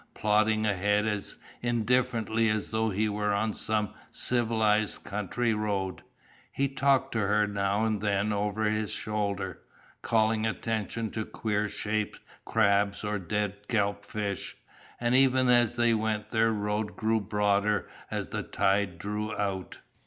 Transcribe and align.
Plodding 0.15 0.65
ahead 0.65 1.05
as 1.05 1.37
indifferently 1.61 2.49
as 2.49 2.69
though 2.71 2.89
he 2.89 3.07
were 3.07 3.35
on 3.35 3.53
some 3.53 3.93
civilized 4.09 5.03
country 5.03 5.53
road, 5.53 6.01
he 6.51 6.67
talked 6.67 7.11
to 7.11 7.19
her 7.19 7.45
now 7.45 7.85
and 7.85 8.01
then 8.01 8.33
over 8.33 8.63
his 8.63 8.89
shoulder, 8.89 9.59
calling 10.01 10.43
attention 10.47 11.11
to 11.11 11.23
queer 11.23 11.69
shaped 11.69 12.19
crabs 12.45 13.03
or 13.03 13.19
dead 13.19 13.67
kelp 13.67 14.03
fish, 14.03 14.57
and 14.99 15.13
ever 15.13 15.37
as 15.49 15.75
they 15.75 15.93
went 15.93 16.31
their 16.31 16.51
road 16.51 16.95
grew 16.97 17.19
broader 17.21 17.87
as 18.09 18.29
the 18.29 18.41
tide 18.41 18.97
drew 18.97 19.31
out. 19.37 19.77